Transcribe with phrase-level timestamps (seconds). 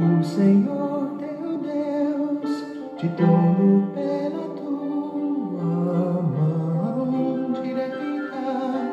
[0.00, 2.64] O Senhor teu Deus
[2.96, 8.92] te tomou pela tua mão direita.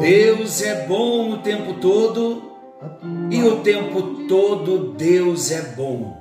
[0.00, 2.42] Deus é bom o tempo todo
[3.30, 6.20] e o tempo todo Deus é bom.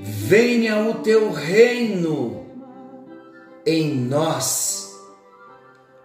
[0.00, 2.44] Venha o teu reino
[3.64, 4.94] em nós.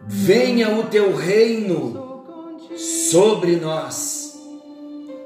[0.07, 2.23] Venha o teu reino
[2.77, 4.22] sobre nós.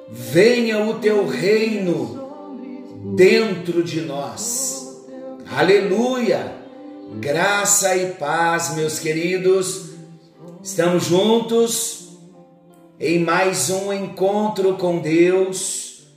[0.09, 5.03] Venha o teu reino dentro de nós.
[5.51, 6.55] Aleluia!
[7.19, 9.89] Graça e paz, meus queridos.
[10.63, 12.07] Estamos juntos
[12.97, 16.07] em mais um encontro com Deus,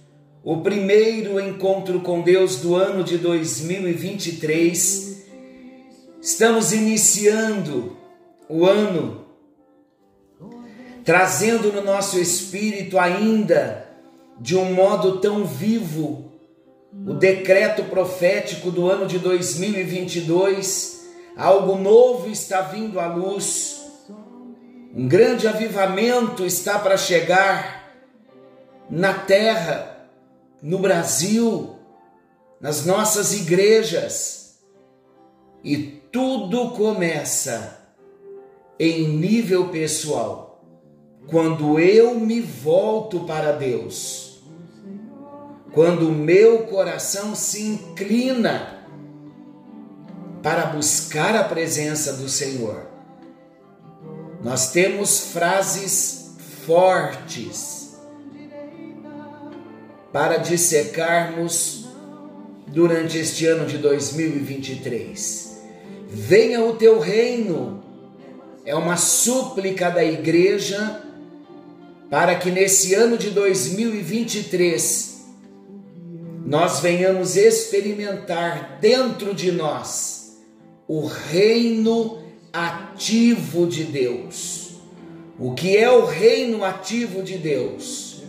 [0.45, 5.25] o primeiro encontro com Deus do ano de 2023.
[6.23, 7.97] Estamos iniciando
[8.49, 9.25] o ano,
[11.05, 13.90] trazendo no nosso espírito ainda
[14.41, 16.33] de um modo tão vivo
[17.07, 21.09] o decreto profético do ano de 2022.
[21.37, 23.81] Algo novo está vindo à luz.
[24.95, 27.95] Um grande avivamento está para chegar
[28.89, 30.09] na terra,
[30.61, 31.77] no Brasil,
[32.61, 34.59] nas nossas igrejas.
[35.63, 35.77] E
[36.11, 37.79] tudo começa
[38.79, 40.65] em nível pessoal,
[41.29, 44.30] quando eu me volto para Deus,
[45.73, 48.81] quando o meu coração se inclina
[50.43, 52.87] para buscar a presença do Senhor.
[54.43, 56.35] Nós temos frases
[56.67, 57.95] fortes
[60.13, 61.87] para dissecarmos
[62.67, 65.61] durante este ano de 2023.
[66.09, 67.83] Venha o teu reino,
[68.65, 71.03] é uma súplica da igreja
[72.09, 75.20] para que nesse ano de 2023
[76.51, 80.37] nós venhamos experimentar dentro de nós
[80.89, 82.19] o reino
[82.53, 84.71] ativo de Deus.
[85.39, 88.25] O que é o reino ativo de Deus?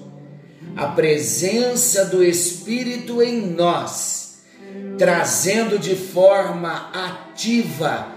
[0.76, 4.44] A presença do Espírito em nós,
[5.00, 8.08] trazendo de forma ativa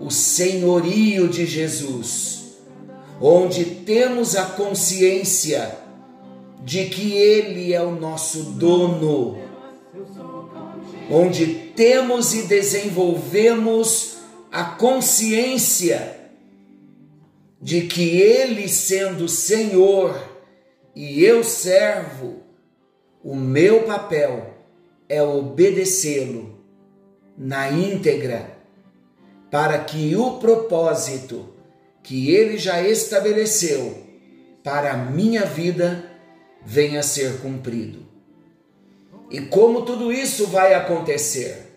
[0.00, 2.56] o senhorio de Jesus,
[3.20, 5.78] onde temos a consciência
[6.64, 9.51] de que Ele é o nosso dono,
[11.14, 11.46] onde
[11.76, 14.16] temos e desenvolvemos
[14.50, 16.16] a consciência
[17.60, 20.18] de que Ele, sendo Senhor
[20.96, 22.42] e eu servo,
[23.22, 24.54] o meu papel
[25.06, 26.58] é obedecê-lo
[27.36, 28.56] na íntegra,
[29.50, 31.54] para que o propósito
[32.02, 34.02] que Ele já estabeleceu
[34.64, 36.10] para a minha vida
[36.64, 38.11] venha a ser cumprido.
[39.32, 41.72] E como tudo isso vai acontecer?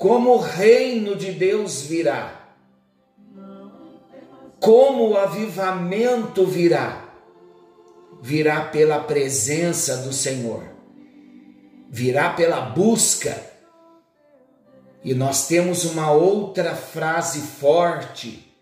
[0.00, 2.54] como o reino de Deus virá,
[4.58, 7.04] como o avivamento virá,
[8.22, 10.64] virá pela presença do Senhor,
[11.90, 13.38] virá pela busca.
[15.04, 18.56] E nós temos uma outra frase forte,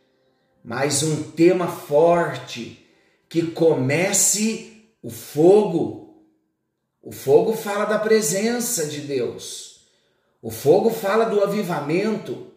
[0.64, 2.84] mais um tema forte,
[3.28, 6.07] que comece o fogo.
[7.02, 9.88] O fogo fala da presença de Deus.
[10.42, 12.52] O fogo fala do avivamento.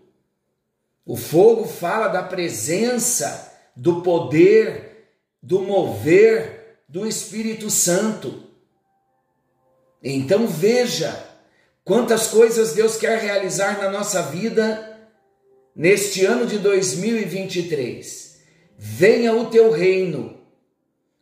[1.06, 5.08] O fogo fala da presença, do poder,
[5.42, 8.44] do mover do Espírito Santo.
[10.04, 11.28] Então veja
[11.84, 15.10] quantas coisas Deus quer realizar na nossa vida
[15.76, 18.42] neste ano de 2023.
[18.78, 20.40] Venha o teu reino.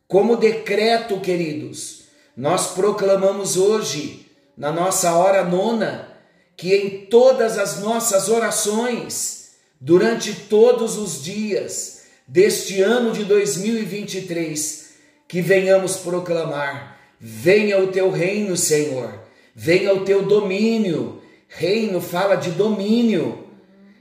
[0.07, 1.98] Como decreto, queridos,
[2.39, 6.07] nós proclamamos hoje, na nossa hora nona,
[6.55, 14.89] que em todas as nossas orações, durante todos os dias deste ano de 2023,
[15.27, 19.19] que venhamos proclamar: venha o teu reino, Senhor,
[19.53, 21.21] venha o teu domínio.
[21.51, 23.47] Reino fala de domínio,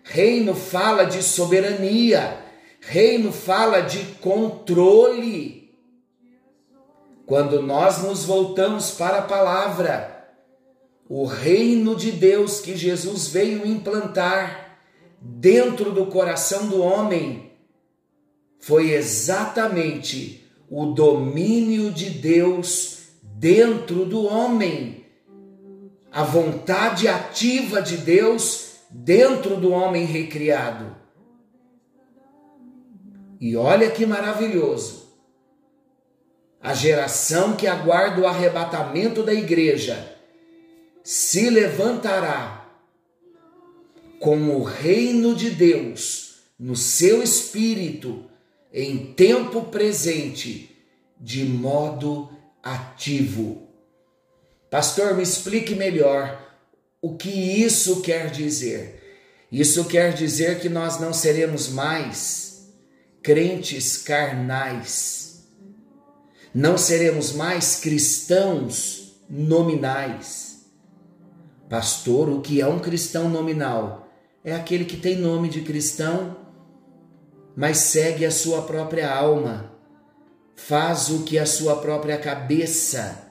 [0.05, 2.39] reino fala de soberania,
[2.79, 5.68] reino fala de controle.
[7.29, 10.33] Quando nós nos voltamos para a palavra,
[11.07, 14.79] o reino de Deus que Jesus veio implantar
[15.21, 17.53] dentro do coração do homem
[18.59, 25.05] foi exatamente o domínio de Deus dentro do homem,
[26.11, 30.97] a vontade ativa de Deus dentro do homem recriado.
[33.39, 35.08] E olha que maravilhoso.
[36.61, 40.17] A geração que aguarda o arrebatamento da igreja,
[41.03, 42.69] se levantará
[44.19, 48.25] com o reino de Deus no seu espírito
[48.73, 50.77] em tempo presente,
[51.21, 52.31] de modo
[52.63, 53.69] ativo.
[54.71, 56.47] Pastor, me explique melhor
[57.01, 58.99] o que isso quer dizer.
[59.51, 62.69] Isso quer dizer que nós não seremos mais
[63.23, 65.28] crentes carnais,
[66.59, 70.67] não seremos mais cristãos nominais.
[71.71, 74.09] Pastor, o que é um cristão nominal?
[74.43, 76.37] É aquele que tem nome de cristão,
[77.55, 79.73] mas segue a sua própria alma,
[80.57, 83.31] faz o que a sua própria cabeça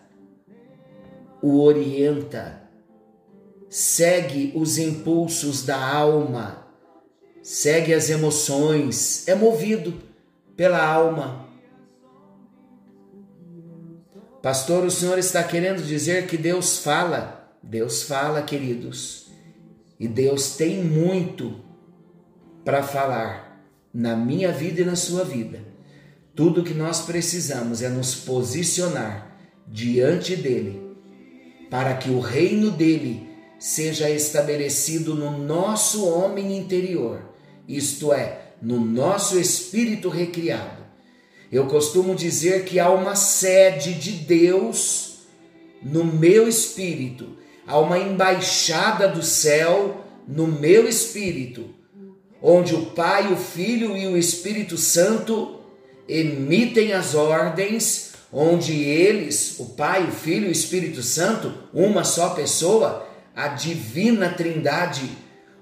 [1.42, 2.62] o orienta,
[3.70, 6.66] segue os impulsos da alma,
[7.44, 10.02] segue as emoções, é movido
[10.56, 11.46] pela alma.
[14.48, 17.54] Pastor, o senhor está querendo dizer que Deus fala?
[17.62, 19.28] Deus fala, queridos,
[20.00, 21.60] e Deus tem muito
[22.64, 23.62] para falar
[23.94, 25.60] na minha vida e na sua vida.
[26.34, 30.96] Tudo que nós precisamos é nos posicionar diante dele
[31.70, 33.30] para que o reino dele
[33.60, 37.34] seja estabelecido no nosso homem interior,
[37.68, 40.87] isto é, no nosso espírito recriado.
[41.52, 45.20] Eu costumo dizer que há uma sede de Deus
[45.82, 51.70] no meu espírito, há uma embaixada do céu no meu espírito,
[52.42, 55.62] onde o Pai, o Filho e o Espírito Santo
[56.08, 62.32] emitem as ordens onde eles, o Pai, o Filho e o Espírito Santo, uma só
[62.32, 65.10] pessoa, a divina Trindade,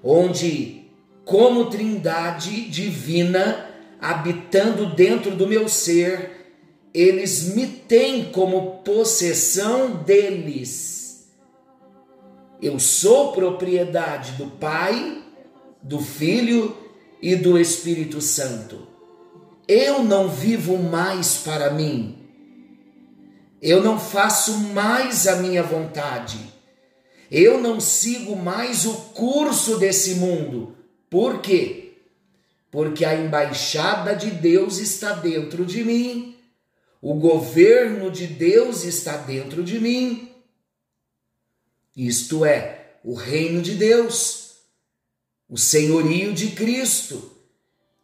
[0.02, 0.90] onde,
[1.24, 3.65] como Trindade divina,
[4.00, 6.54] habitando dentro do meu ser,
[6.92, 11.28] eles me têm como possessão deles.
[12.60, 15.22] Eu sou propriedade do Pai,
[15.82, 16.76] do Filho
[17.20, 18.86] e do Espírito Santo.
[19.68, 22.26] Eu não vivo mais para mim
[23.60, 26.38] eu não faço mais a minha vontade.
[27.30, 30.76] Eu não sigo mais o curso desse mundo.
[31.10, 31.85] Por quê?
[32.76, 36.36] Porque a embaixada de Deus está dentro de mim.
[37.00, 40.30] O governo de Deus está dentro de mim.
[41.96, 44.56] Isto é, o reino de Deus,
[45.48, 47.32] o senhorio de Cristo.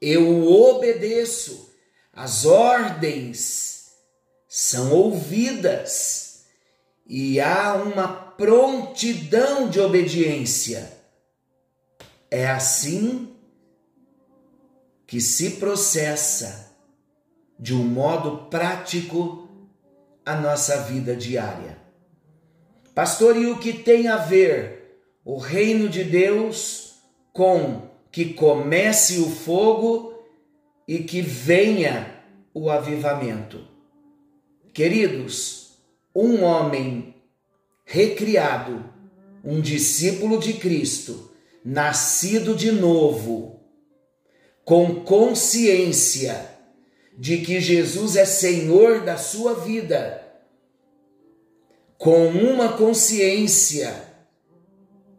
[0.01, 1.71] Eu obedeço,
[2.11, 3.91] as ordens
[4.49, 6.47] são ouvidas
[7.07, 10.91] e há uma prontidão de obediência.
[12.31, 13.32] É assim
[15.13, 16.75] que se processa
[17.59, 19.47] de um modo prático
[20.25, 21.77] a nossa vida diária.
[22.95, 26.95] Pastor, e o que tem a ver o reino de Deus
[27.31, 30.15] com que comece o fogo
[30.89, 32.25] e que venha
[32.55, 33.69] o avivamento?
[34.73, 35.77] Queridos,
[36.17, 37.17] um homem
[37.85, 38.83] recriado,
[39.45, 41.31] um discípulo de Cristo,
[41.63, 43.62] nascido de novo,
[44.65, 46.51] com consciência
[47.19, 50.23] de que Jesus é Senhor da sua vida,
[51.99, 53.95] com uma consciência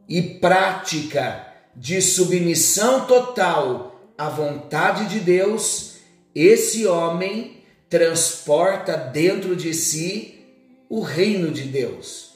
[0.08, 5.96] e prática de submissão total à vontade de Deus,
[6.36, 10.40] esse homem transporta dentro de si
[10.90, 12.34] o reino de Deus.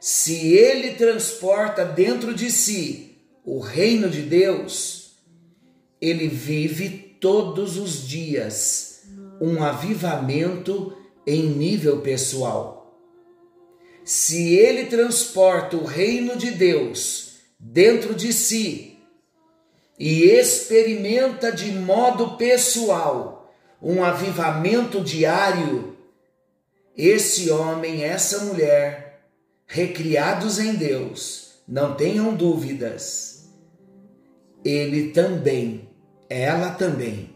[0.00, 4.97] Se ele transporta dentro de si o reino de Deus,
[6.00, 9.02] ele vive todos os dias
[9.40, 12.78] um avivamento em nível pessoal.
[14.04, 18.98] Se ele transporta o reino de Deus dentro de si
[19.98, 25.96] e experimenta de modo pessoal um avivamento diário,
[26.96, 29.20] esse homem, essa mulher,
[29.66, 33.48] recriados em Deus, não tenham dúvidas,
[34.64, 35.87] ele também,
[36.28, 37.30] ela também,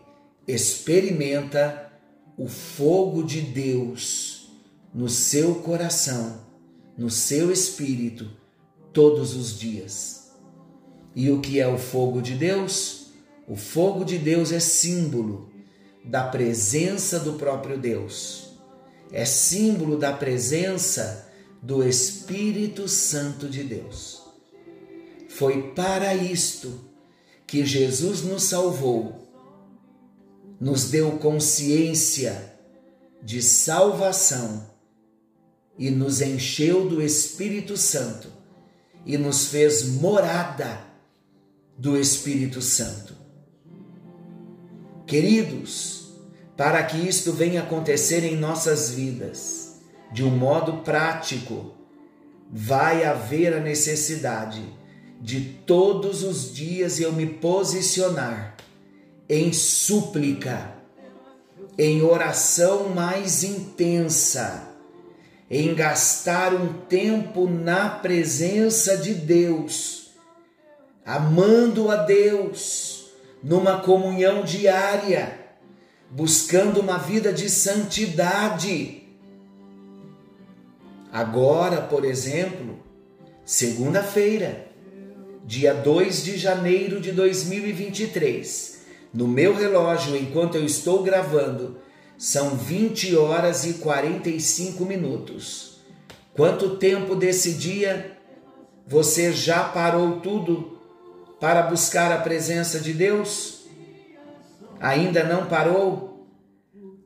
[0.46, 1.90] experimenta
[2.36, 4.50] o fogo de Deus
[4.92, 6.40] no seu coração,
[6.96, 8.30] no seu espírito,
[8.92, 10.30] todos os dias.
[11.14, 13.06] E o que é o fogo de Deus?
[13.48, 15.50] O fogo de Deus é símbolo
[16.04, 18.52] da presença do próprio Deus.
[19.10, 21.28] É símbolo da presença
[21.62, 24.22] do Espírito Santo de Deus.
[25.28, 26.91] Foi para isto
[27.52, 29.28] que Jesus nos salvou,
[30.58, 32.56] nos deu consciência
[33.22, 34.70] de salvação
[35.76, 38.28] e nos encheu do Espírito Santo
[39.04, 40.82] e nos fez morada
[41.76, 43.14] do Espírito Santo.
[45.06, 46.10] Queridos,
[46.56, 49.78] para que isto venha acontecer em nossas vidas
[50.10, 51.74] de um modo prático,
[52.50, 54.62] vai haver a necessidade
[55.22, 58.56] de todos os dias eu me posicionar
[59.28, 60.74] em súplica,
[61.78, 64.68] em oração mais intensa,
[65.48, 70.10] em gastar um tempo na presença de Deus,
[71.06, 75.38] amando a Deus, numa comunhão diária,
[76.10, 79.04] buscando uma vida de santidade.
[81.12, 82.80] Agora, por exemplo,
[83.44, 84.71] segunda-feira,
[85.44, 88.82] dia 2 de janeiro de 2023.
[89.12, 91.78] No meu relógio, enquanto eu estou gravando,
[92.16, 95.80] são 20 horas e 45 minutos.
[96.34, 98.16] Quanto tempo desse dia
[98.86, 100.78] você já parou tudo
[101.40, 103.64] para buscar a presença de Deus?
[104.80, 106.28] Ainda não parou?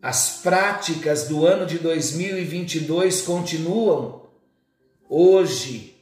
[0.00, 4.22] As práticas do ano de 2022 continuam?
[5.08, 5.96] Hoje,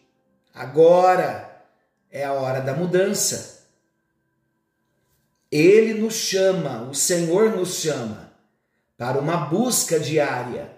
[0.53, 1.54] agora,
[2.15, 3.67] é a hora da mudança.
[5.51, 8.33] Ele nos chama, o Senhor nos chama
[8.97, 10.71] para uma busca diária,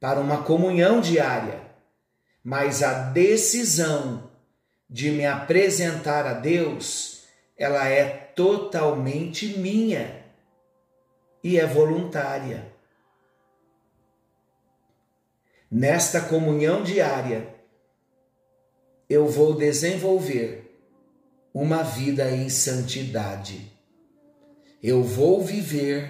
[0.00, 1.60] para uma comunhão diária.
[2.42, 4.30] Mas a decisão
[4.88, 10.24] de me apresentar a Deus, ela é totalmente minha
[11.44, 12.72] e é voluntária.
[15.70, 17.54] Nesta comunhão diária,
[19.06, 20.67] eu vou desenvolver
[21.60, 23.72] uma vida em santidade.
[24.80, 26.08] Eu vou viver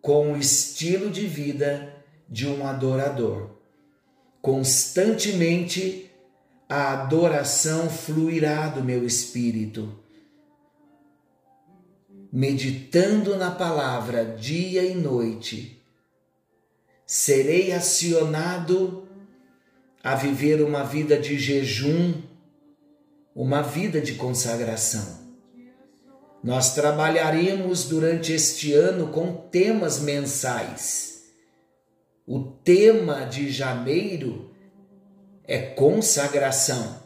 [0.00, 3.50] com o estilo de vida de um adorador.
[4.40, 6.10] Constantemente
[6.66, 10.00] a adoração fluirá do meu espírito.
[12.32, 15.78] Meditando na palavra dia e noite,
[17.04, 19.06] serei acionado
[20.02, 22.29] a viver uma vida de jejum
[23.34, 25.20] uma vida de consagração.
[26.42, 31.24] Nós trabalharemos durante este ano com temas mensais.
[32.26, 34.50] O tema de janeiro
[35.44, 36.98] é consagração.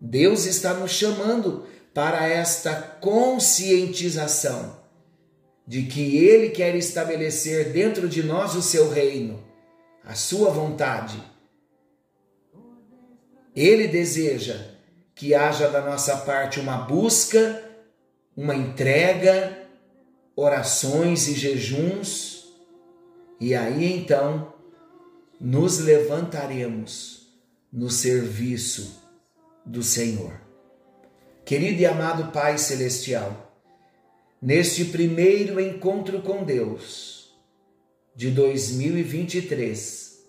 [0.00, 1.64] Deus está nos chamando
[1.94, 4.84] para esta conscientização
[5.66, 9.42] de que Ele quer estabelecer dentro de nós o seu reino,
[10.04, 11.22] a sua vontade.
[13.56, 14.73] Ele deseja
[15.14, 17.62] que haja da nossa parte uma busca,
[18.36, 19.56] uma entrega,
[20.34, 22.52] orações e jejuns,
[23.38, 24.52] e aí então
[25.40, 27.28] nos levantaremos
[27.72, 29.02] no serviço
[29.64, 30.40] do Senhor.
[31.44, 33.54] Querido e amado Pai Celestial,
[34.40, 37.36] neste primeiro encontro com Deus
[38.16, 40.24] de 2023,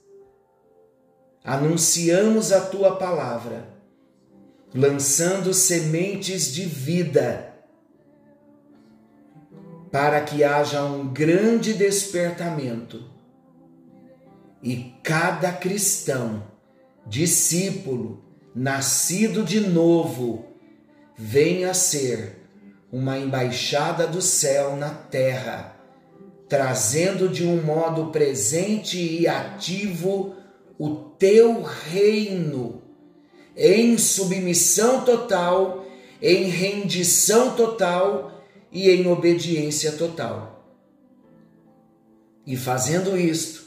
[1.43, 3.74] anunciamos a tua palavra
[4.75, 7.53] lançando sementes de vida,
[9.89, 13.09] para que haja um grande despertamento.
[14.61, 16.43] E cada cristão,
[17.07, 18.21] discípulo,
[18.53, 20.45] nascido de novo,
[21.15, 22.41] venha ser
[22.91, 25.77] uma embaixada do céu na terra,
[26.49, 30.35] trazendo de um modo presente e ativo
[30.77, 32.84] o teu reino
[33.55, 35.85] em submissão total,
[36.21, 40.75] em rendição total e em obediência total.
[42.45, 43.65] E fazendo isto,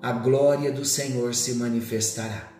[0.00, 2.52] a glória do Senhor se manifestará.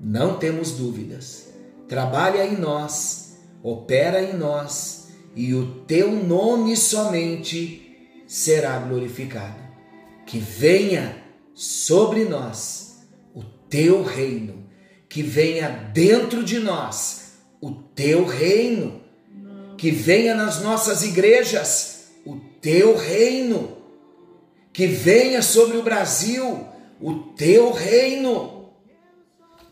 [0.00, 1.48] Não temos dúvidas.
[1.88, 9.60] Trabalha em nós, opera em nós, e o teu nome somente será glorificado.
[10.26, 11.22] Que venha
[11.54, 12.98] sobre nós
[13.34, 14.59] o teu reino
[15.10, 19.02] que venha dentro de nós o teu reino,
[19.76, 23.76] que venha nas nossas igrejas o teu reino,
[24.72, 26.64] que venha sobre o Brasil
[27.00, 28.68] o teu reino,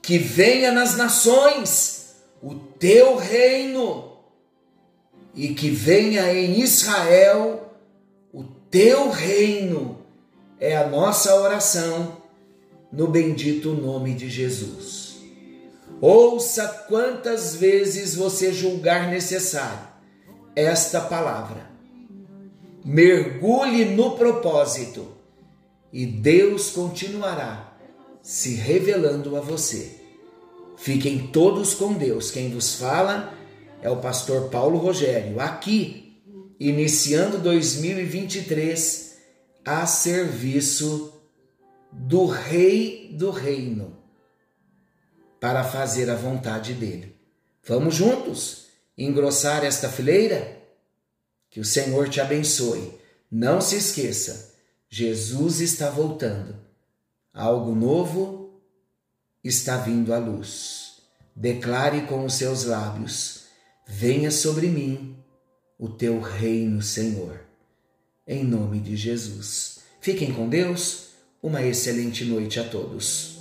[0.01, 4.17] que venha nas nações o teu reino,
[5.35, 7.75] e que venha em Israel
[8.33, 9.99] o teu reino,
[10.59, 12.17] é a nossa oração
[12.91, 14.98] no bendito nome de Jesus.
[16.01, 19.89] Ouça quantas vezes você julgar necessário
[20.55, 21.69] esta palavra.
[22.85, 25.09] Mergulhe no propósito
[25.93, 27.77] e Deus continuará
[28.23, 29.97] se revelando a você.
[30.77, 32.31] Fiquem todos com Deus.
[32.31, 33.35] Quem vos fala
[33.83, 36.23] é o pastor Paulo Rogério, aqui,
[36.59, 39.17] iniciando 2023
[39.65, 41.13] a serviço
[41.93, 43.98] do Rei do Reino,
[45.41, 47.17] para fazer a vontade dele.
[47.65, 48.67] Vamos juntos
[48.97, 50.59] engrossar esta fileira?
[51.51, 52.99] Que o Senhor te abençoe.
[53.31, 54.55] Não se esqueça,
[54.89, 56.57] Jesus está voltando.
[57.33, 58.63] Algo novo
[59.45, 61.03] está vindo à luz.
[61.37, 63.45] Declare com os seus lábios:
[63.87, 65.17] Venha sobre mim
[65.79, 67.41] o teu reino, Senhor.
[68.27, 69.79] Em nome de Jesus.
[70.01, 71.09] Fiquem com Deus.
[71.41, 73.38] Uma excelente noite a todos.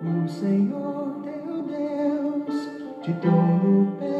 [0.00, 2.70] O Senhor teu Deus
[3.02, 4.17] te tomo pé